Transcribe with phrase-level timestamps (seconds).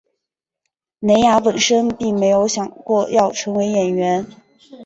[0.99, 4.25] 蕾雅本身并没有想过要成为演员。